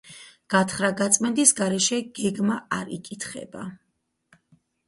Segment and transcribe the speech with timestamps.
[0.53, 3.67] გათხრა-გაწმენდის გარეშე გეგმა არ იკითხება.